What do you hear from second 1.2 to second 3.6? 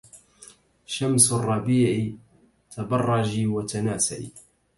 الربيعِ تبرجي